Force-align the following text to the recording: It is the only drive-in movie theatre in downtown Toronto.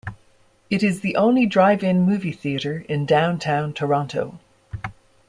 It 0.71 0.81
is 0.81 1.01
the 1.01 1.15
only 1.15 1.45
drive-in 1.45 2.01
movie 2.01 2.31
theatre 2.31 2.79
in 2.89 3.05
downtown 3.05 3.71
Toronto. 3.71 4.39